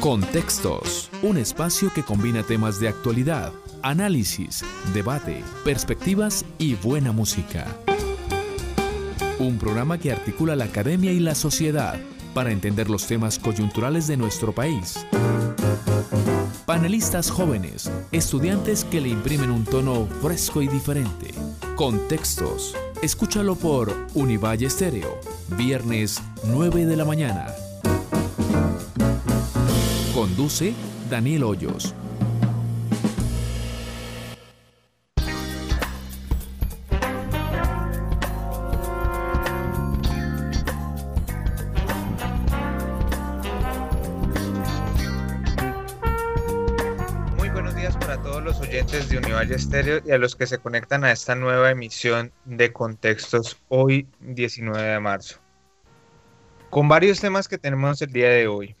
[0.00, 3.52] Contextos, un espacio que combina temas de actualidad,
[3.82, 7.66] análisis, debate, perspectivas y buena música.
[9.38, 12.00] Un programa que articula la academia y la sociedad
[12.32, 15.06] para entender los temas coyunturales de nuestro país.
[16.64, 21.34] Panelistas jóvenes, estudiantes que le imprimen un tono fresco y diferente.
[21.76, 22.74] Contextos.
[23.02, 25.20] Escúchalo por Univalle Estéreo,
[25.58, 27.48] viernes 9 de la mañana.
[30.40, 30.72] Conduce
[31.10, 31.94] Daniel Hoyos.
[49.10, 53.60] De Univalle Estéreo y a los que se conectan a esta nueva emisión de Contextos
[53.68, 55.38] hoy 19 de marzo.
[56.70, 58.74] Con varios temas que tenemos el día de hoy.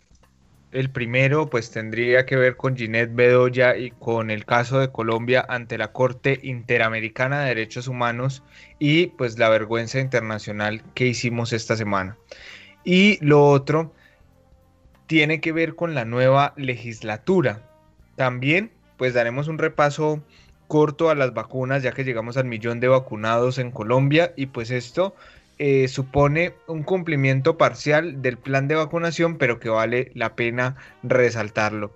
[0.72, 5.44] El primero pues tendría que ver con Ginette Bedoya y con el caso de Colombia
[5.48, 8.44] ante la Corte Interamericana de Derechos Humanos
[8.78, 12.16] y pues la vergüenza internacional que hicimos esta semana.
[12.84, 13.92] Y lo otro
[15.08, 17.68] tiene que ver con la nueva legislatura.
[18.14, 20.22] También pues daremos un repaso
[20.68, 24.70] corto a las vacunas ya que llegamos al millón de vacunados en Colombia y pues
[24.70, 25.16] esto
[25.62, 31.94] eh, supone un cumplimiento parcial del plan de vacunación, pero que vale la pena resaltarlo.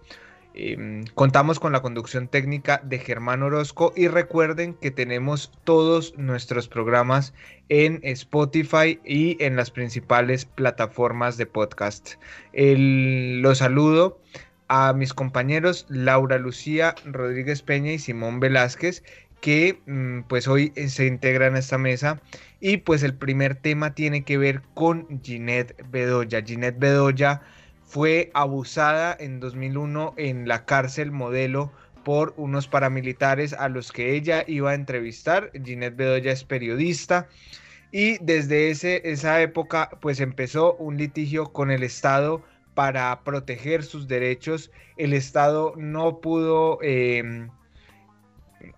[0.53, 6.69] Eh, contamos con la conducción técnica de Germán Orozco y recuerden que tenemos todos nuestros
[6.69, 7.33] programas
[7.71, 12.17] en Spotify y en las principales plataformas de podcast.
[12.53, 14.21] El, los saludo
[14.69, 19.03] a mis compañeros Laura Lucía Rodríguez Peña y Simón Velázquez
[19.45, 22.19] que mm, pues hoy se integran a esta mesa
[22.67, 26.43] y pues el primer tema tiene que ver con Ginette Bedoya.
[26.43, 27.43] Ginette Bedoya
[27.83, 31.71] fue abusada en 2001 en la cárcel modelo
[32.05, 35.51] por unos paramilitares a los que ella iba a entrevistar.
[35.63, 37.29] Ginette Bedoya es periodista
[37.93, 42.43] y desde ese, esa época pues empezó un litigio con el Estado
[42.73, 44.71] para proteger sus derechos.
[44.97, 46.79] El Estado no pudo...
[46.81, 47.47] Eh,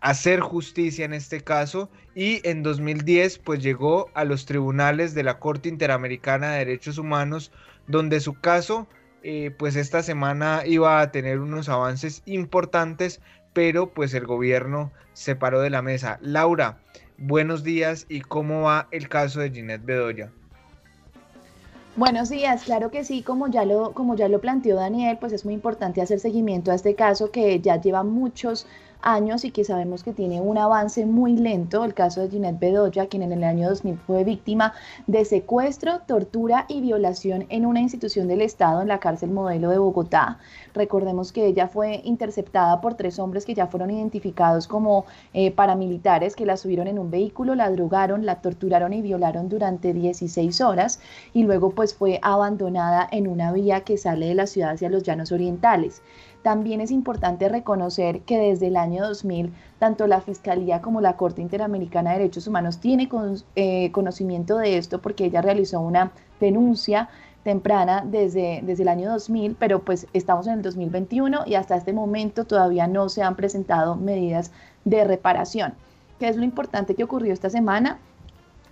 [0.01, 5.39] hacer justicia en este caso y en 2010 pues llegó a los tribunales de la
[5.39, 7.53] Corte Interamericana de Derechos Humanos
[7.87, 8.87] donde su caso
[9.23, 13.21] eh, pues esta semana iba a tener unos avances importantes
[13.53, 16.19] pero pues el gobierno se paró de la mesa.
[16.21, 16.79] Laura,
[17.17, 20.31] buenos días y cómo va el caso de Ginette Bedoya.
[21.97, 25.47] Buenos días, claro que sí, como ya lo, como ya lo planteó Daniel, pues es
[25.47, 28.67] muy importante hacer seguimiento a este caso que ya lleva muchos
[29.03, 33.07] años y que sabemos que tiene un avance muy lento, el caso de Ginette Bedoya,
[33.07, 34.73] quien en el año 2000 fue víctima
[35.07, 39.79] de secuestro, tortura y violación en una institución del Estado en la cárcel modelo de
[39.79, 40.39] Bogotá.
[40.75, 46.37] Recordemos que ella fue interceptada por tres hombres que ya fueron identificados como eh, paramilitares
[46.37, 51.01] que la subieron en un vehículo, la drogaron, la torturaron y violaron durante 16 horas
[51.33, 55.03] y luego pues fue abandonada en una vía que sale de la ciudad hacia los
[55.03, 56.03] llanos orientales.
[56.43, 61.43] También es importante reconocer que desde el año 2000, tanto la Fiscalía como la Corte
[61.43, 63.09] Interamericana de Derechos Humanos tiene
[63.55, 67.09] eh, conocimiento de esto porque ella realizó una denuncia
[67.43, 71.93] temprana desde, desde el año 2000, pero pues estamos en el 2021 y hasta este
[71.93, 74.51] momento todavía no se han presentado medidas
[74.85, 75.75] de reparación.
[76.19, 77.99] ¿Qué es lo importante que ocurrió esta semana?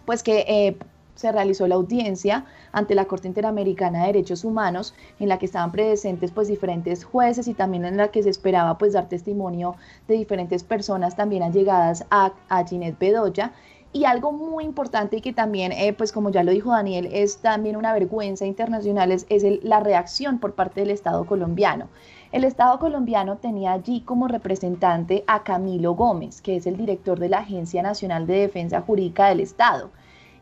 [0.06, 0.76] Pues que eh,
[1.14, 5.72] se realizó la audiencia ante la Corte Interamericana de Derechos Humanos, en la que estaban
[5.72, 9.76] presentes pues diferentes jueces y también en la que se esperaba pues dar testimonio
[10.08, 13.52] de diferentes personas también allegadas a, a Ginette Bedoya.
[13.92, 17.36] Y algo muy importante y que también, eh, pues como ya lo dijo Daniel, es
[17.36, 19.26] también una vergüenza internacional, es,
[19.62, 21.86] la reacción por parte del Estado colombiano.
[22.32, 27.28] El Estado colombiano tenía allí como representante a Camilo Gómez, que es el director de
[27.28, 29.90] la Agencia Nacional de Defensa Jurídica del Estado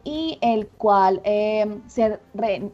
[0.05, 2.19] y el cual eh, se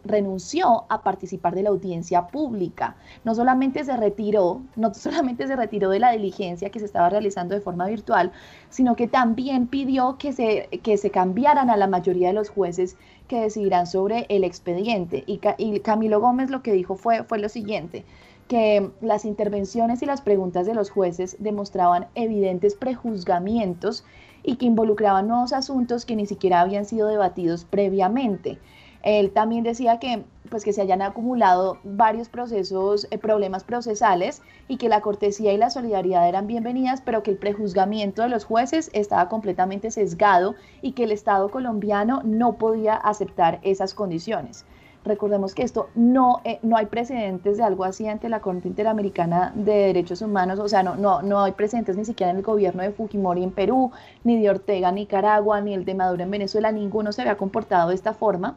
[0.05, 2.97] renunció a participar de la audiencia pública.
[3.25, 7.55] No solamente se retiró, no solamente se retiró de la diligencia que se estaba realizando
[7.55, 8.33] de forma virtual,
[8.71, 12.97] sino que también pidió que se, que se cambiaran a la mayoría de los jueces
[13.27, 15.25] que decidirán sobre el expediente.
[15.27, 18.05] Y, y Camilo Gómez lo que dijo fue, fue lo siguiente
[18.49, 24.05] que las intervenciones y las preguntas de los jueces demostraban evidentes prejuzgamientos
[24.49, 28.59] y que involucraban nuevos asuntos que ni siquiera habían sido debatidos previamente.
[29.03, 34.79] Él también decía que, pues, que se hayan acumulado varios procesos, eh, problemas procesales y
[34.79, 38.89] que la cortesía y la solidaridad eran bienvenidas, pero que el prejuzgamiento de los jueces
[38.95, 44.65] estaba completamente sesgado y que el Estado colombiano no podía aceptar esas condiciones.
[45.05, 49.53] Recordemos que esto no, eh, no hay precedentes de algo así ante la Corte Interamericana
[49.55, 52.83] de Derechos Humanos, o sea, no, no, no hay precedentes ni siquiera en el gobierno
[52.83, 53.93] de Fujimori en Perú,
[54.25, 57.91] ni de Ortega en Nicaragua, ni el de Maduro en Venezuela, ninguno se había comportado
[57.91, 58.57] de esta forma.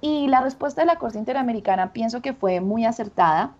[0.00, 3.54] Y la respuesta de la Corte Interamericana pienso que fue muy acertada.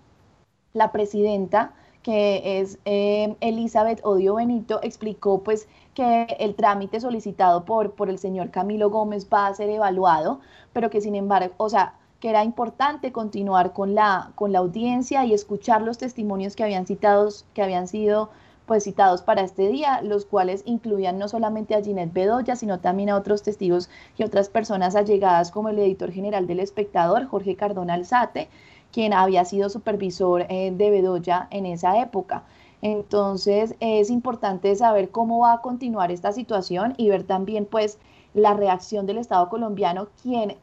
[0.75, 1.73] La presidenta
[2.05, 8.19] que es eh, Elizabeth Odio Benito, explicó pues que el trámite solicitado por, por el
[8.19, 10.41] señor Camilo Gómez va a ser evaluado,
[10.73, 15.25] pero que sin embargo, o sea, que era importante continuar con la, con la audiencia
[15.25, 18.31] y escuchar los testimonios que habían, citados, que habían sido
[18.67, 23.11] pues citados para este día, los cuales incluían no solamente a Ginette Bedoya, sino también
[23.11, 27.95] a otros testigos y otras personas allegadas como el editor general del espectador, Jorge Cardona
[27.95, 28.49] Alzate,
[28.91, 32.45] quien había sido supervisor eh, de Bedoya en esa época.
[32.85, 37.99] Entonces es importante saber cómo va a continuar esta situación y ver también pues
[38.35, 40.59] la reacción del Estado colombiano, quien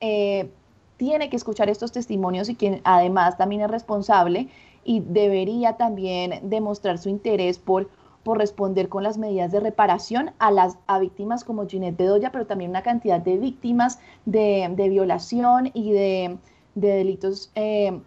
[0.00, 0.50] eh,
[0.96, 4.48] tiene que escuchar estos testimonios y quien además también es responsable
[4.82, 7.90] y debería también demostrar su interés por,
[8.24, 12.46] por responder con las medidas de reparación a las a víctimas como Ginette Bedoya, pero
[12.46, 16.38] también una cantidad de víctimas de, de violación y de
[16.76, 18.00] de delitos, eh,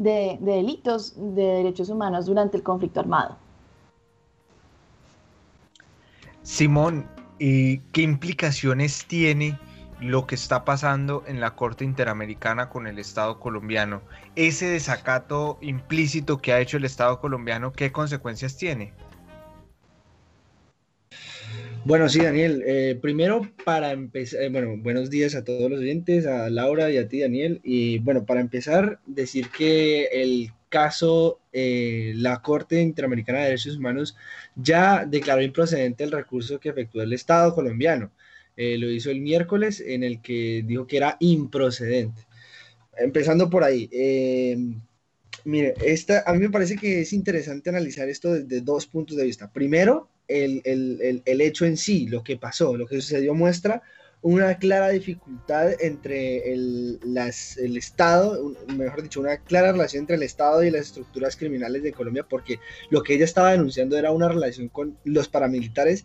[0.00, 3.36] de, delitos de derechos humanos durante el conflicto armado.
[6.42, 7.06] Simón,
[7.38, 9.58] ¿y qué implicaciones tiene
[10.00, 14.00] lo que está pasando en la Corte Interamericana con el Estado colombiano?
[14.36, 18.94] Ese desacato implícito que ha hecho el Estado colombiano, ¿qué consecuencias tiene?
[21.84, 22.62] Bueno, sí, Daniel.
[22.66, 26.98] Eh, primero, para empezar, eh, bueno, buenos días a todos los oyentes, a Laura y
[26.98, 27.60] a ti, Daniel.
[27.64, 34.14] Y bueno, para empezar, decir que el caso, eh, la Corte Interamericana de Derechos Humanos
[34.56, 38.12] ya declaró improcedente el recurso que efectuó el Estado colombiano.
[38.56, 42.22] lo hizo el miércoles en el que dijo que era improcedente.
[42.98, 43.88] Empezando por ahí.
[45.44, 49.24] mire, esta, a mí me parece que es interesante analizar esto desde dos puntos de
[49.24, 49.50] vista.
[49.50, 53.82] Primero, el, hecho en sí, lo que pasó, lo que sucedió, muestra
[54.22, 60.62] una clara dificultad entre el, el, Estado, mejor dicho, una clara relación entre el Estado
[60.62, 62.60] y las estructuras criminales de Colombia, porque
[62.90, 66.04] lo que ella estaba denunciando era una relación con los paramilitares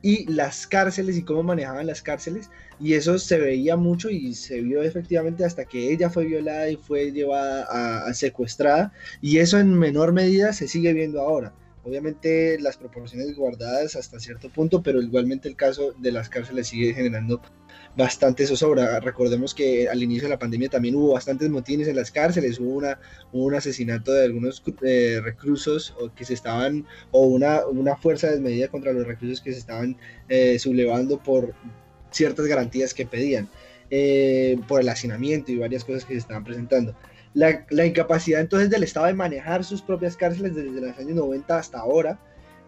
[0.00, 4.60] y las cárceles y cómo manejaban las cárceles, y eso se veía mucho y se
[4.60, 9.76] vio efectivamente hasta que ella fue violada y fue llevada a secuestrada, y eso en
[9.76, 11.52] menor medida se sigue viendo ahora
[11.86, 16.92] Obviamente las proporciones guardadas hasta cierto punto, pero igualmente el caso de las cárceles sigue
[16.92, 17.40] generando
[17.96, 18.98] bastante zozobra.
[18.98, 22.82] Recordemos que al inicio de la pandemia también hubo bastantes motines en las cárceles, hubo,
[23.30, 28.66] un asesinato de algunos eh, reclusos o que se estaban, o una, una fuerza desmedida
[28.66, 29.96] contra los reclusos que se estaban
[30.28, 31.54] eh, sublevando por
[32.10, 33.48] ciertas garantías que pedían,
[33.90, 36.96] eh, por el hacinamiento y varias cosas que se estaban presentando
[37.36, 41.78] la, incapacidad entonces del Estado de manejar sus propias cárceles desde los años 90 hasta
[41.78, 42.18] ahora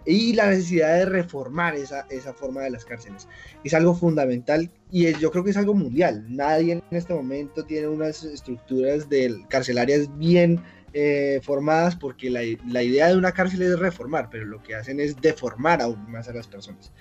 [0.04, 3.28] y la necesidad de reformar esa, esa forma de las cárceles.
[3.64, 6.24] Es algo fundamental y yo creo que es algo mundial.
[6.28, 10.62] Nadie en este momento tiene unas estructuras de carcelarias bien
[10.92, 15.00] eh, formadas porque la, la, idea de una cárcel es reformar, pero lo que hacen
[15.00, 16.92] es deformar aún más a las personas.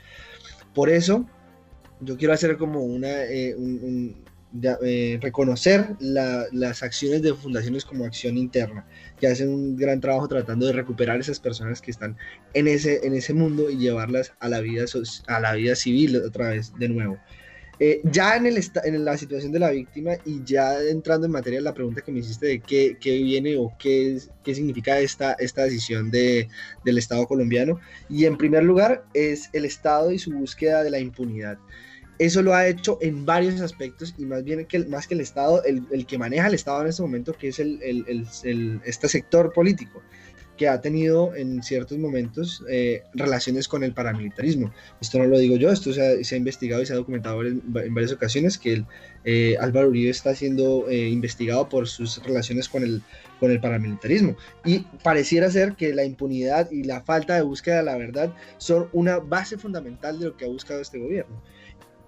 [0.73, 1.25] Por eso,
[1.99, 4.23] yo quiero hacer como una, eh, un,
[4.83, 8.85] eh, reconocer las acciones de fundaciones como acción interna,
[9.19, 12.17] que hacen un gran trabajo tratando de recuperar esas personas que están
[12.53, 14.85] en ese, en ese mundo y llevarlas a la vida,
[15.27, 17.17] a la vida civil otra vez de nuevo.
[17.79, 21.61] Eh, ya en, el en la situación de la víctima y ya entrando en materia
[21.61, 25.63] la pregunta que me hiciste de qué, qué viene o qué, qué significa esta, esta
[25.63, 26.47] decisión de,
[26.83, 27.79] del Estado colombiano.
[28.09, 31.59] Y en primer lugar es el Estado y su búsqueda de la impunidad
[32.19, 35.63] eso lo ha hecho en varios aspectos y más bien que más que el Estado,
[35.63, 37.79] el, que maneja el Estado en este momento, que es el,
[38.85, 40.01] este sector político,
[40.57, 44.73] que ha tenido en ciertos momentos eh, relaciones con el paramilitarismo.
[44.99, 48.11] Esto no lo digo yo, esto se ha, investigado y se ha documentado en, varias
[48.11, 48.85] ocasiones que el,
[49.23, 53.03] eh, Álvaro Uribe está siendo eh, investigado por sus relaciones con el,
[53.39, 54.35] con el paramilitarismo.
[54.65, 58.89] Y pareciera ser que la impunidad y la falta de búsqueda de la verdad son
[58.93, 61.39] una base fundamental de lo que ha buscado este gobierno.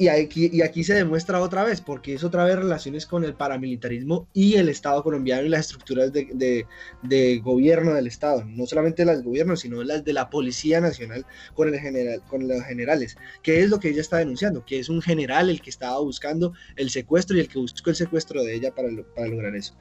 [0.02, 3.34] Y aquí, y aquí se demuestra otra vez, porque es otra vez relaciones con el
[3.34, 6.66] paramilitarismo y el Estado colombiano y las estructuras de,
[7.04, 11.26] de, gobierno del Estado, no solamente las del gobierno, sino las de la Policía Nacional
[11.54, 14.88] con, el general, con los generales, que es lo que ella está denunciando, que es
[14.88, 18.56] un general el que estaba buscando el secuestro y el que buscó el secuestro de
[18.56, 19.76] ella para, para lograr eso.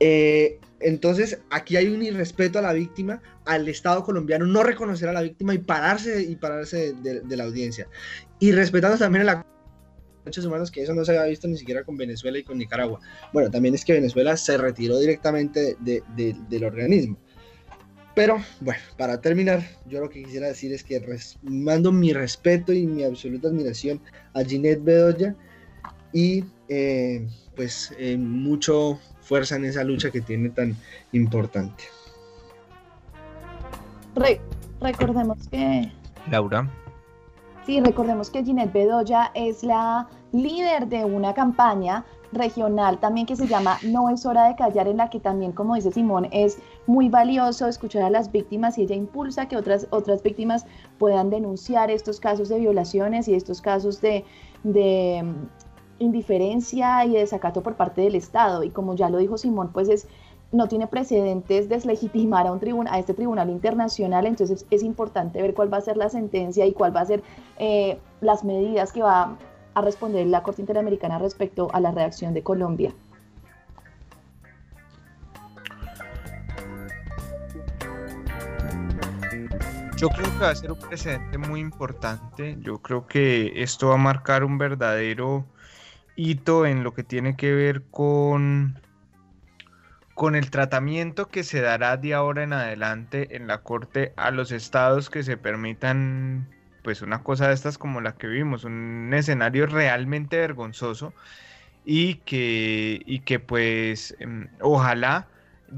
[0.00, 5.12] Eh, entonces, aquí hay un irrespeto a la víctima, al Estado colombiano no reconocer a
[5.12, 7.86] la víctima y pararse y pararse de, la audiencia.
[8.38, 9.46] Y respetando también a la
[10.24, 13.00] derechos humanos que eso no se había visto ni siquiera con Venezuela y con Nicaragua.
[13.32, 17.18] Bueno, también es que Venezuela se retiró directamente del organismo.
[18.14, 21.02] Pero bueno, para terminar, yo lo que quisiera decir es que
[21.42, 24.00] mando mi respeto y mi absoluta admiración
[24.34, 25.36] a Ginette Bedoya
[26.12, 28.98] y eh, pues eh, mucho
[29.30, 30.76] fuerza en esa lucha que tiene tan
[31.12, 31.84] importante.
[34.80, 35.92] recordemos que...
[36.28, 36.68] Laura.
[37.64, 43.46] Sí, recordemos que Ginette Bedoya es la líder de una campaña regional también que se
[43.46, 46.58] llama No es hora de callar, en la que también, como dice Simón, es
[46.88, 50.66] muy valioso escuchar a las víctimas y ella impulsa que otras, otras víctimas
[50.98, 54.24] puedan denunciar estos casos de violaciones y estos casos de,
[54.64, 55.24] de
[56.00, 58.64] indiferencia y desacato por parte del Estado.
[58.64, 60.08] Y como ya lo dijo Simón, pues es
[60.52, 65.54] no tiene precedentes deslegitimar a, un tribunal, a este tribunal internacional, entonces es importante ver
[65.54, 67.22] cuál va a ser la sentencia y cuál va a ser
[67.58, 69.36] eh, las medidas que va
[69.74, 72.92] a responder la Corte Interamericana respecto a la reacción de Colombia.
[79.96, 82.56] Yo creo que va a ser un precedente muy importante.
[82.62, 85.44] Yo creo que esto va a marcar un verdadero
[86.66, 88.78] en lo que tiene que ver con,
[90.14, 94.52] con el tratamiento que se dará de ahora en adelante en la Corte a los
[94.52, 96.46] estados que se permitan
[96.82, 101.14] pues una cosa de estas como la que vimos, un escenario realmente vergonzoso
[101.84, 105.26] y que, y que pues em, ojalá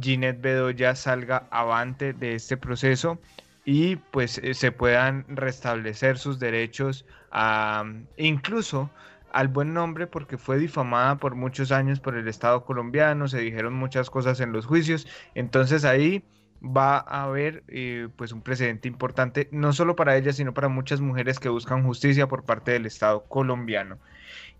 [0.00, 3.20] Ginette Bedoya salga avante de este proceso
[3.64, 7.84] y pues eh, se puedan restablecer sus derechos a,
[8.16, 8.90] incluso
[9.32, 13.74] al buen nombre porque fue difamada por muchos años por el Estado colombiano, se dijeron
[13.74, 16.24] muchas cosas en los juicios, entonces ahí
[16.62, 21.00] va a haber eh, pues un precedente importante, no solo para ella, sino para muchas
[21.00, 23.98] mujeres que buscan justicia por parte del Estado colombiano.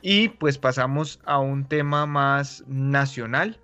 [0.01, 3.61] Y pues pasamos a un tema más nacional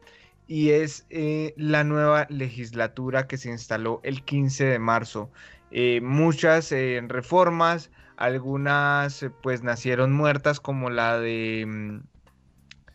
[0.46, 5.30] y es eh, la nueva legislatura que se instaló el 15 de marzo.
[5.70, 6.72] Eh, muchas
[7.08, 12.00] reformas, algunas pues nacieron muertas como la de mm,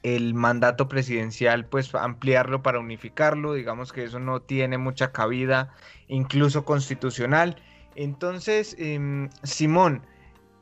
[0.04, 5.74] el mandato presidencial, pues ampliarlo para unificarlo, digamos que eso no tiene mucha cabida,
[6.08, 7.56] incluso constitucional.
[7.96, 10.06] Entonces, em, Simón,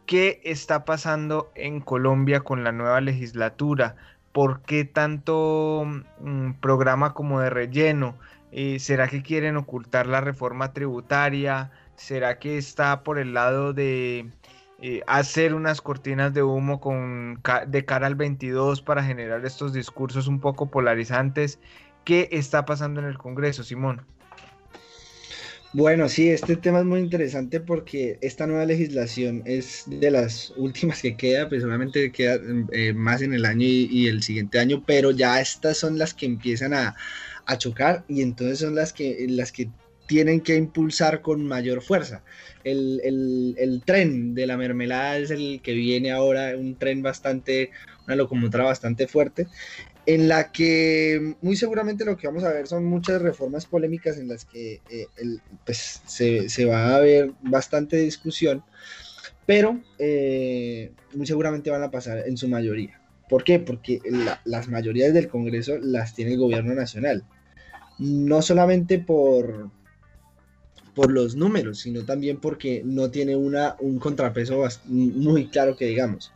[0.05, 3.95] ¿qué está pasando en Colombia con la nueva legislatura?
[4.31, 5.85] ¿Por qué tanto
[6.19, 8.17] mm, programa como de relleno?
[8.51, 11.71] Eh, ¿Será que quieren ocultar la reforma tributaria?
[11.95, 14.29] ¿Será que está por el lado de
[14.81, 20.27] eh, hacer unas cortinas de humo con, de cara al 22 para generar estos discursos
[20.27, 21.59] un poco polarizantes.
[22.03, 24.01] ¿Qué está pasando en el Congreso, Simón?
[25.73, 31.01] Bueno, sí, este tema es muy interesante porque esta nueva legislación es de las últimas
[31.01, 32.39] que queda, pues solamente queda
[32.73, 36.25] eh, más en el año y, el siguiente año, pero ya estas son las que
[36.25, 36.95] empiezan a,
[37.45, 39.69] a chocar y entonces son las que, las que
[40.11, 42.21] tienen que impulsar con mayor fuerza.
[42.65, 47.69] El, tren de la mermelada es el que viene ahora, un tren bastante,
[48.07, 49.47] una locomotora bastante fuerte,
[50.05, 54.27] en la que muy seguramente lo que vamos a ver son muchas reformas polémicas en
[54.27, 55.07] las que eh,
[55.65, 58.65] pues, se, va a ver bastante discusión,
[59.45, 62.99] pero eh, muy seguramente van a pasar en su mayoría.
[63.29, 63.59] ¿Por qué?
[63.59, 64.01] Porque
[64.43, 67.23] las mayorías del Congreso las tiene el gobierno nacional.
[67.97, 69.71] No solamente por,
[70.93, 76.31] por los números, sino también porque no tiene una, un contrapeso muy claro que digamos.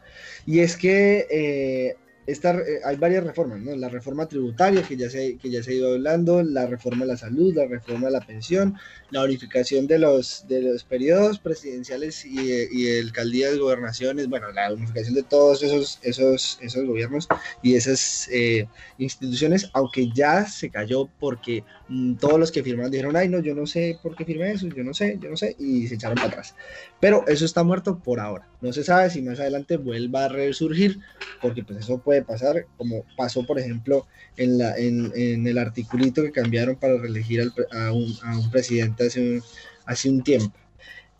[0.45, 1.97] Y es que eh,
[2.27, 3.75] eh, hay varias reformas, ¿no?
[3.75, 7.11] La reforma tributaria que ya, se, que ya se ha ido hablando, la reforma de
[7.11, 8.75] la salud, la reforma de la pensión,
[9.11, 12.39] la unificación de los, de los periodos presidenciales y,
[12.71, 17.27] y alcaldías, gobernaciones, bueno, la unificación de todos esos, esos, esos gobiernos
[17.61, 18.67] y esas eh,
[18.97, 23.53] instituciones, aunque ya se cayó porque mm, todos los que firmaron dijeron, ay, no, yo
[23.53, 26.15] no sé por qué firmé eso, yo no sé, yo no sé, y se echaron
[26.15, 26.55] para atrás.
[26.99, 28.47] Pero eso está muerto por ahora.
[28.61, 30.99] No se sabe si más adelante vuelva a resurgir,
[31.41, 34.07] porque pues eso puede pasar, como pasó, por ejemplo,
[34.37, 39.07] en, la, en, en el articulito que cambiaron para reelegir a, un, a, un, presidente
[39.07, 39.43] hace un,
[39.85, 40.57] hace un tiempo.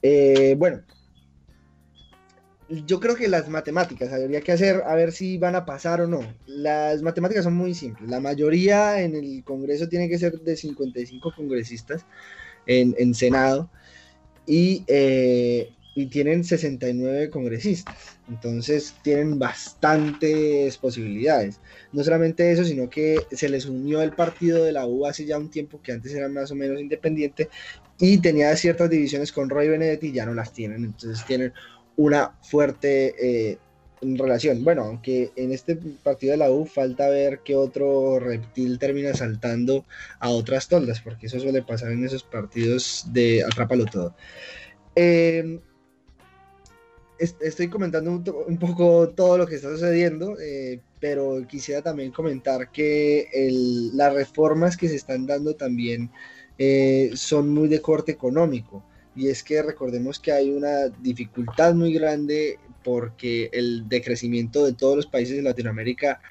[0.02, 0.82] Eh, bueno,
[2.70, 6.08] yo creo que las matemáticas habría que hacer a ver si van a pasar o
[6.08, 6.22] no.
[6.48, 8.10] Las matemáticas son muy simples.
[8.10, 12.06] La mayoría en el Congreso tiene que ser de 55 congresistas
[12.66, 13.70] en, en Senado.
[14.48, 17.96] Y eh, y tienen 69 congresistas.
[18.28, 21.62] Entonces tienen bastantes posibilidades.
[21.94, 25.38] No solamente eso, sino que se les unió el partido de la U hace ya
[25.38, 27.50] un tiempo que antes era más o menos independiente
[27.98, 30.84] y tenía ciertas divisiones con Roy Benedetti y ya no las tienen.
[30.84, 31.54] Entonces tienen
[31.96, 33.16] una fuerte,
[33.52, 33.58] eh,
[34.02, 39.14] relación, bueno, aunque en este partido de la U falta ver que otro reptil termina
[39.14, 39.86] saltando
[40.20, 44.14] a otras toldas, porque eso suele pasar en esos partidos de atrápalo todo.
[47.18, 53.30] Estoy comentando un, poco todo lo que está sucediendo, eh, pero quisiera también comentar que
[53.94, 56.12] las reformas que se están dando también
[56.58, 58.84] eh, son muy de corte económico.
[59.16, 64.96] Y es que recordemos que hay una dificultad muy grande porque el decrecimiento de todos
[64.96, 66.22] los países de Latinoamérica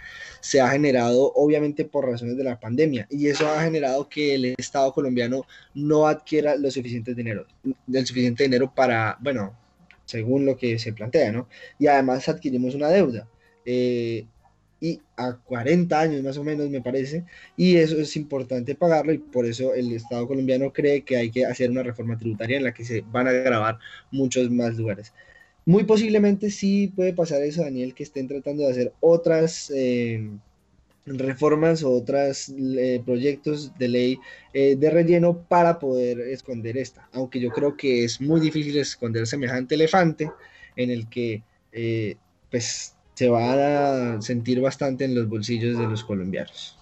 [0.41, 4.45] se ha generado obviamente por razones de la pandemia y eso ha generado que el
[4.57, 7.47] Estado colombiano no adquiera lo suficiente dinero,
[7.93, 9.53] el suficiente dinero para, bueno,
[10.05, 11.49] según lo que se plantea, ¿no?
[11.79, 13.29] Y además adquirimos una deuda.
[13.65, 14.27] Eh,
[14.81, 17.25] y a 40 años más o menos me parece,
[17.57, 21.47] y eso es importante pagarlo y por eso el Estado colombiano cree que hay que
[21.47, 23.79] hacer una reforma tributaria en la que se van a grabar
[24.11, 25.13] muchos más lugares.
[25.65, 30.29] Muy posiblemente sí puede pasar eso, Daniel, que estén tratando de hacer otras eh,
[31.07, 34.19] reformas o otros eh, proyectos de ley
[34.53, 39.27] eh, de relleno para poder esconder esta, aunque yo creo que es muy difícil esconder
[39.27, 40.31] semejante elefante
[40.77, 41.43] en el que
[42.51, 46.79] pues se va a sentir bastante en los bolsillos de los colombianos.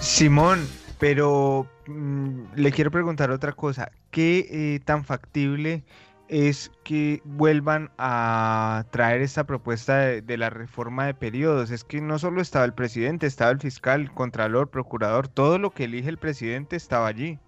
[0.00, 0.66] Simón,
[0.98, 3.92] pero mm, le quiero preguntar otra cosa.
[4.10, 5.82] ¿Qué eh, tan factible
[6.30, 11.72] es que vuelvan a traer esta propuesta de, la reforma de periodos?
[11.72, 15.70] Es que no solo estaba el presidente, estaba el fiscal, el contralor, procurador, todo lo
[15.70, 17.40] que elige el presidente estaba allí.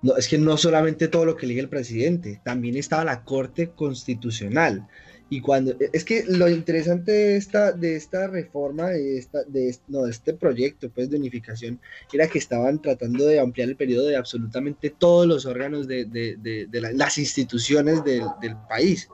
[0.00, 3.70] No, es que no solamente todo lo que elige el presidente, también estaba la Corte
[3.70, 4.88] Constitucional.
[5.32, 9.74] Y cuando, e, es que lo interesante de esta, de esta reforma, de, esta, de,
[9.88, 11.80] no, de este proyecto pues, de unificación,
[12.12, 16.36] era que estaban tratando de ampliar el periodo de absolutamente todos los órganos de, de,
[16.36, 18.24] de las instituciones del,
[18.68, 19.08] país.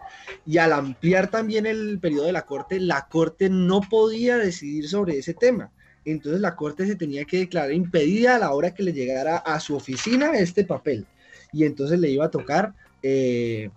[0.45, 5.19] Y al ampliar también el periodo de la Corte, la Corte no podía decidir sobre
[5.19, 5.71] ese tema
[6.05, 9.61] entonces la Corte se tenía que declarar impedida a la hora que le llegara a
[9.61, 11.07] su oficina este papel.
[11.53, 13.69] Y entonces le iba a tocar eh,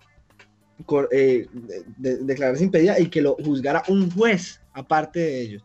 [1.12, 1.48] eh,
[1.98, 5.63] declararse impedida y que lo juzgara un juez aparte de ellos.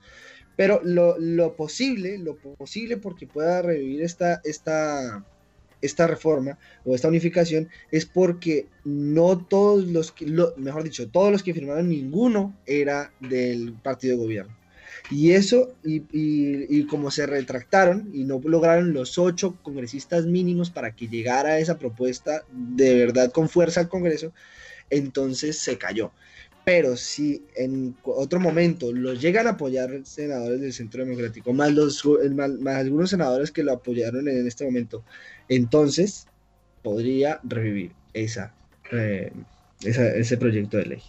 [0.56, 5.22] Pero lo, posible, lo posible porque pueda revivir esta, esta,
[5.82, 10.26] esta reforma o esta unificación es porque no todos los que,
[10.56, 14.56] mejor dicho, todos los que firmaron ninguno era del partido de gobierno.
[15.10, 20.96] Y eso, y, y, como se retractaron y no lograron los ocho congresistas mínimos para
[20.96, 24.32] que llegara esa propuesta de verdad con fuerza al Congreso,
[24.90, 26.12] entonces se cayó.
[26.64, 32.04] Pero si en otro momento lo llegan a apoyar senadores del Centro Democrático, más, los,
[32.34, 35.04] más, algunos senadores que lo apoyaron en este momento,
[35.48, 36.26] entonces
[36.82, 38.52] podría revivir esa,
[38.90, 39.32] eh,
[39.82, 41.02] esa ese proyecto de ley.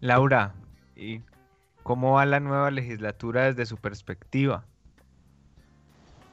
[0.00, 0.54] Laura,
[0.94, 1.22] y
[1.86, 4.64] ¿Cómo va la nueva legislatura desde su perspectiva?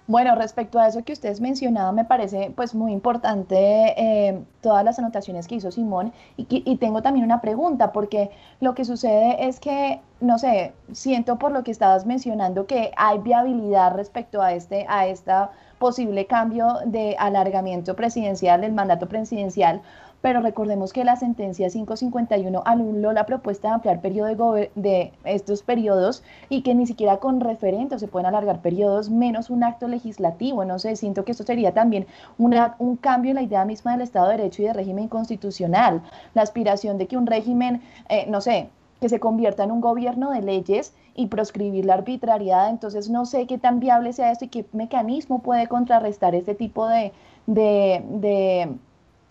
[0.05, 3.55] Bueno, respecto a eso que ustedes mencionaban, me parece pues muy importante
[3.97, 6.11] eh, todas las anotaciones que hizo Simón.
[6.35, 11.37] Y, y, tengo también una pregunta porque lo que sucede es que, no sé, siento
[11.37, 16.79] por lo que estabas mencionando que hay viabilidad respecto a este, a esta posible cambio
[16.85, 19.81] de alargamiento presidencial, del mandato presidencial,
[20.23, 25.63] pero recordemos que la sentencia 551 anuló la propuesta de ampliar periodo de, de, estos
[25.63, 30.63] periodos y que ni siquiera con referente se pueden alargar periodos menos un acto legislativo.
[30.63, 32.07] No sé, siento que esto sería también
[32.37, 36.01] una, un cambio en la idea misma del Estado de Derecho y de régimen constitucional.
[36.35, 38.69] La aspiración de que un régimen, eh, no sé,
[39.01, 42.69] que se convierta en un gobierno de leyes y proscribir la arbitrariedad.
[42.69, 46.87] Entonces no sé qué tan viable sea esto y qué mecanismo puede contrarrestar este tipo
[46.87, 47.11] de,
[47.45, 48.77] de de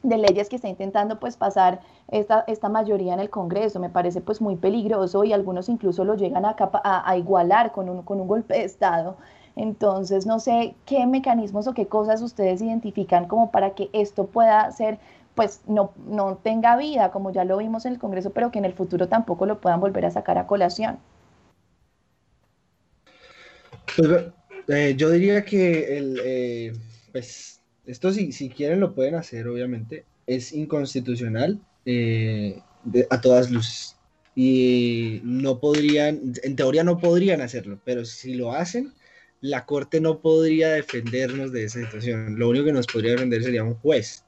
[0.02, 3.80] leyes que está intentando pues pasar esta, esta mayoría en el Congreso.
[3.80, 8.02] Me parece pues muy peligroso y algunos incluso lo llegan a, a, igualar con un,
[8.02, 9.16] con un golpe de Estado.
[9.54, 14.70] Entonces no sé qué mecanismos o qué cosas ustedes identifican como para que esto pueda
[14.72, 14.98] ser
[15.34, 18.66] pues no, no tenga vida, como ya lo vimos en el Congreso, pero que en
[18.66, 20.98] el futuro tampoco lo puedan volver a sacar a colación.
[23.96, 24.26] Pues,
[24.68, 26.72] eh, yo diría que el, eh,
[27.12, 30.04] pues esto si, si quieren lo pueden hacer, obviamente.
[30.26, 32.60] Es inconstitucional eh,
[33.10, 33.96] a todas luces.
[34.34, 38.94] Y no podrían, en teoría no podrían hacerlo, pero si lo hacen,
[39.40, 42.38] la Corte no podría defendernos de esa situación.
[42.38, 44.24] Lo único que nos podría defender sería un juez.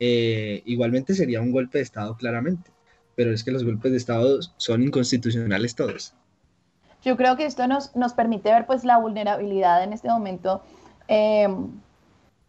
[0.00, 2.70] Eh, igualmente sería un golpe de Estado, claramente.
[3.14, 6.14] Pero es que los golpes de Estado son inconstitucionales todos.
[7.04, 10.62] Yo creo que esto nos, nos permite ver pues la vulnerabilidad en este momento.
[11.06, 11.46] Eh,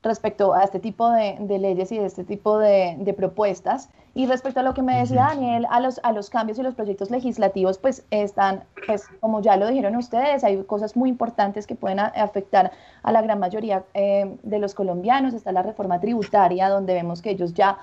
[0.05, 3.89] respecto a este tipo de, leyes y de este tipo de, propuestas.
[4.13, 6.75] Y respecto a lo que me decía Daniel, a los, a los cambios y los
[6.75, 11.75] proyectos legislativos, pues están, pues como ya lo dijeron ustedes, hay cosas muy importantes que
[11.75, 12.71] pueden afectar
[13.03, 15.33] a la gran mayoría eh, de los colombianos.
[15.33, 17.77] Está la reforma tributaria, donde vemos que ellos ya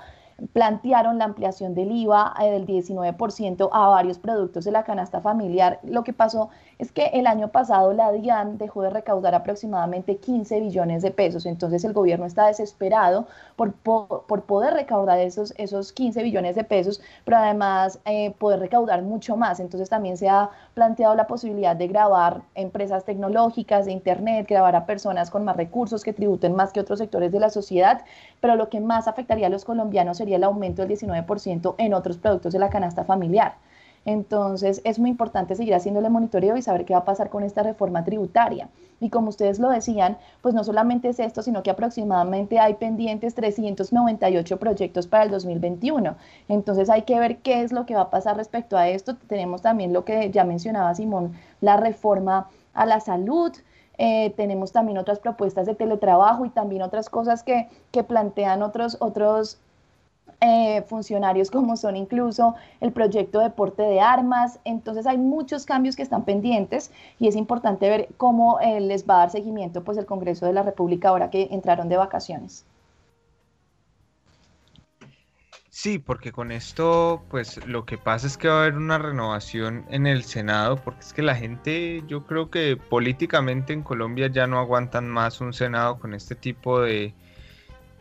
[0.51, 5.79] plantearon la ampliación del IVA eh, del 19% a varios productos de la canasta familiar.
[5.83, 10.59] Lo que pasó es que el año pasado la DIAN dejó de recaudar aproximadamente 15
[10.59, 16.55] billones de pesos, entonces el gobierno está desesperado por, poder recaudar esos, esos 15 billones
[16.55, 19.59] de pesos, pero además eh, poder recaudar mucho más.
[19.59, 24.85] Entonces también se ha planteado la posibilidad de grabar empresas tecnológicas, de Internet, grabar a
[24.85, 28.03] personas con más recursos que tributen más que otros sectores de la sociedad,
[28.39, 32.17] pero lo que más afectaría a los colombianos sería el aumento del 19% en otros
[32.17, 33.55] productos de la canasta familiar.
[34.05, 37.63] Entonces es muy importante seguir haciéndole monitoreo y saber qué va a pasar con esta
[37.63, 38.69] reforma tributaria.
[38.99, 43.35] Y como ustedes lo decían, pues no solamente es esto, sino que aproximadamente hay pendientes
[43.35, 46.15] 398 proyectos para el 2021.
[46.49, 49.15] Entonces hay que ver qué es lo que va a pasar respecto a esto.
[49.27, 53.51] Tenemos también lo que ya mencionaba Simón, la reforma a la salud.
[53.97, 58.97] Eh, tenemos también otras propuestas de teletrabajo y también otras cosas que, que plantean otros,
[58.99, 59.59] otros
[60.45, 64.59] eh, funcionarios como son incluso el proyecto de porte de armas.
[64.65, 69.15] Entonces hay muchos cambios que están pendientes y es importante ver cómo eh, les va
[69.15, 72.65] a dar seguimiento pues el Congreso de la República ahora que entraron de vacaciones.
[75.69, 79.85] Sí, porque con esto, pues lo que pasa es que va a haber una renovación
[79.89, 84.45] en el Senado, porque es que la gente, yo creo que políticamente en Colombia ya
[84.45, 87.13] no aguantan más un Senado con este tipo de,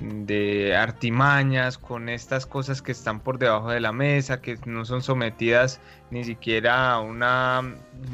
[0.03, 5.03] de artimañas, con estas cosas que están por debajo de la mesa, que no son
[5.03, 7.63] sometidas ni siquiera a una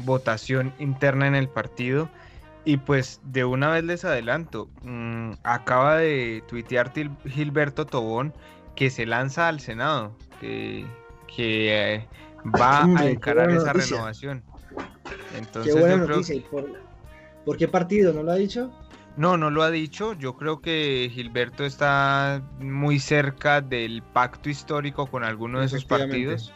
[0.05, 2.09] votación interna en el partido.
[2.65, 6.91] Y pues de una vez les adelanto, mm, acaba de tuitear
[7.25, 8.33] Gilberto Tobón
[8.75, 10.85] que se lanza al Senado, que,
[11.37, 12.07] eh,
[12.59, 14.43] va a encarar esa renovación.
[15.35, 16.41] Entonces, qué buena noticia.
[17.45, 18.13] ¿Por qué partido?
[18.13, 18.71] ¿No lo ha dicho?
[19.19, 20.13] No, no lo ha dicho.
[20.13, 26.53] Yo creo que Gilberto está muy cerca del pacto histórico con alguno de esos partidos.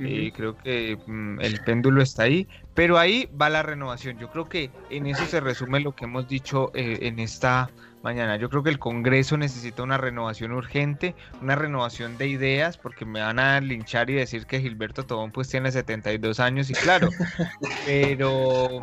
[0.00, 4.18] Y creo que mm, el péndulo está ahí, pero ahí va la renovación.
[4.18, 7.70] Yo creo que en eso se resume lo que hemos dicho eh, en esta
[8.02, 8.36] mañana.
[8.36, 13.20] Yo creo que el Congreso necesita una renovación urgente, una renovación de ideas, porque me
[13.20, 17.10] van a linchar y decir que Gilberto Tobón pues tiene 72 años y claro,
[17.86, 18.80] pero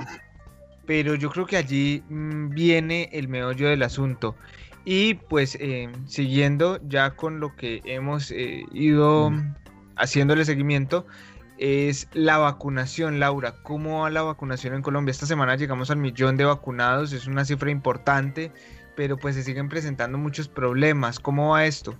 [0.89, 4.33] pero yo creo que allí mm, viene el meollo del asunto.
[4.85, 9.31] Y pues eh, siguiendo ya con lo que hemos eh, ido
[9.97, 11.05] haciéndole seguimiento,
[11.59, 13.53] es la vacunación, Laura.
[13.61, 15.11] ¿Cómo va la vacunación en Colombia?
[15.11, 18.51] Esta semana llegamos al millón de vacunados, es una cifra importante,
[18.95, 21.19] pero pues se siguen presentando muchos problemas.
[21.19, 21.93] ¿Cómo va esto?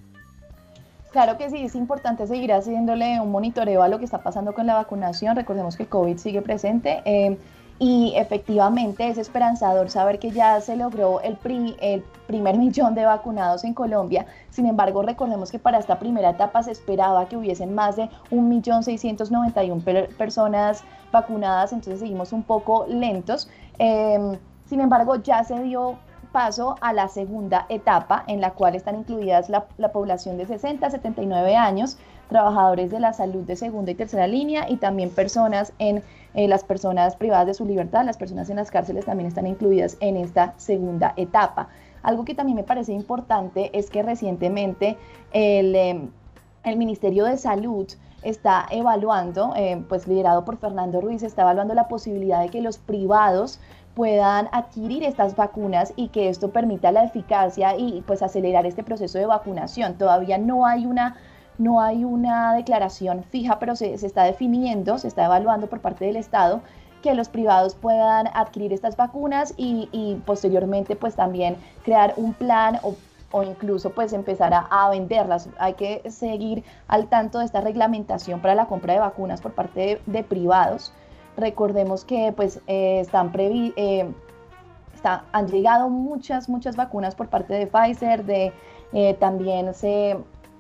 [1.12, 4.66] Claro que sí, es importante seguir haciéndole un monitoreo a lo que está pasando con
[4.66, 5.36] la vacunación.
[5.36, 7.04] Recordemos que el COVID sigue presente.
[7.06, 7.38] Eh,
[7.80, 11.38] y efectivamente es esperanzador saber que ya se logró el,
[11.80, 14.26] el, primer millón de vacunados en Colombia.
[14.50, 20.16] Sin embargo, recordemos que para esta primera etapa se esperaba que hubiesen más de 1.691.000
[20.18, 23.50] personas vacunadas, entonces seguimos un poco lentos.
[23.78, 25.98] Em, sin embargo, ya se dio
[26.34, 30.86] paso a la segunda etapa en la cual están incluidas la, la población de 60
[30.86, 35.74] a 79 años, trabajadores de la salud de segunda y tercera línea y también personas
[35.80, 39.48] en eh, las personas privadas de su libertad, las personas en las cárceles también están
[39.48, 41.70] incluidas en esta segunda etapa.
[42.04, 44.98] Algo que también me parece importante es que recientemente
[45.32, 46.12] el, em,
[46.64, 47.88] el Ministerio de Salud
[48.22, 52.78] está evaluando, eh, pues liderado por Fernando Ruiz, está evaluando la posibilidad de que los
[52.78, 53.60] privados
[53.96, 59.18] puedan adquirir estas vacunas y que esto permita la eficacia y pues acelerar este proceso
[59.18, 59.96] de vacunación.
[59.96, 61.18] Todavía no hay una
[61.60, 66.16] no hay una declaración fija, pero se, está definiendo, se está evaluando por parte del
[66.16, 66.62] Estado
[67.04, 73.44] que los privados puedan adquirir estas vacunas y, posteriormente pues también crear un plan o,
[73.44, 75.48] incluso pues empezar a, venderlas.
[75.60, 80.02] Hay que seguir al tanto de esta reglamentación para la compra de vacunas por parte
[80.06, 80.92] de, privados.
[81.38, 84.12] Recordemos que pues eh, están previ eh,
[85.04, 88.52] han llegado muchas, muchas vacunas por parte de Pfizer, de,
[88.92, 90.18] eh, también se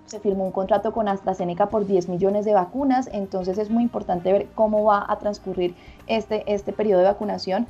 [0.10, 4.32] se firmó un contrato con AstraZeneca por 10 millones de vacunas, entonces es muy importante
[4.34, 5.76] ver cómo va a transcurrir
[6.08, 7.67] este, este periodo de vacunación.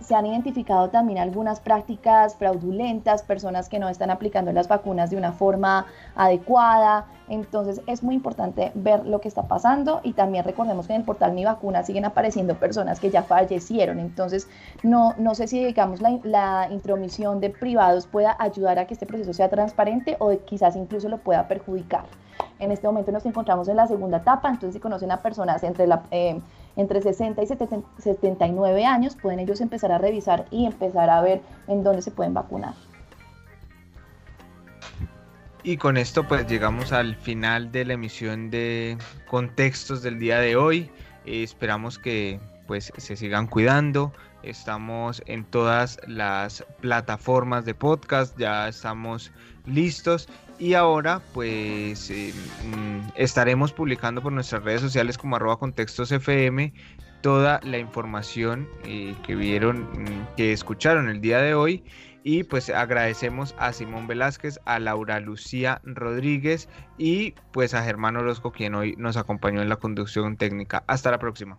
[0.00, 5.16] Se han identificado también algunas prácticas fraudulentas, personas que no están aplicando las vacunas de
[5.16, 7.06] una forma adecuada.
[7.28, 11.06] Entonces es muy importante ver lo que está pasando y también recordemos que en el
[11.06, 13.98] portal Mi Vacuna siguen apareciendo personas que ya fallecieron.
[13.98, 14.46] Entonces
[14.82, 19.06] no, no sé si digamos la, la intromisión de privados pueda ayudar a que este
[19.06, 22.04] proceso sea transparente o quizás incluso lo pueda perjudicar.
[22.58, 25.86] En este momento nos encontramos en la segunda etapa, entonces si conocen a personas entre,
[25.86, 26.40] la, eh,
[26.76, 31.82] entre 60 y 79 años, pueden ellos empezar a revisar y empezar a ver en
[31.82, 32.74] dónde se pueden vacunar.
[35.62, 40.56] Y con esto pues llegamos al final de la emisión de contextos del día de
[40.56, 40.90] hoy.
[41.24, 44.12] Eh, esperamos que pues se sigan cuidando.
[44.44, 49.32] Estamos en todas las plataformas de podcast, ya estamos
[49.66, 50.28] listos
[50.58, 52.32] y ahora pues eh,
[52.64, 56.72] mm, estaremos publicando por nuestras redes sociales como arroba contextos FM
[57.24, 61.82] toda la información eh, que vieron, mm, que escucharon el día de hoy.
[62.22, 68.52] Y pues agradecemos a Simón Velázquez, a Laura Lucía Rodríguez y pues a Germán Orozco
[68.52, 70.84] quien hoy nos acompañó en la conducción técnica.
[70.86, 71.58] Hasta la próxima.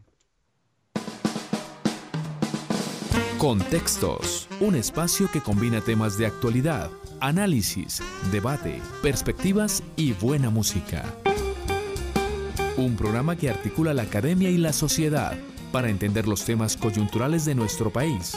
[3.45, 11.05] Contextos, un espacio que combina temas de actualidad análisis, debate, perspectivas y buena música.
[12.75, 15.37] Un programa que articula la academia y la sociedad
[15.71, 18.35] para entender los temas coyunturales de nuestro país.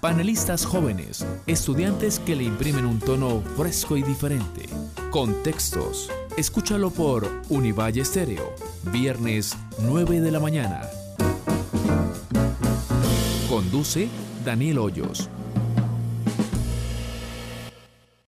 [0.00, 4.68] Panelistas jóvenes, estudiantes que le imprimen un tono fresco y diferente.
[5.10, 6.12] Contextos.
[6.36, 8.54] Escúchalo por Univalle Estéreo,
[8.92, 10.88] viernes 9 de la mañana.
[13.52, 14.08] Conduce
[14.46, 15.28] Daniel Hoyos.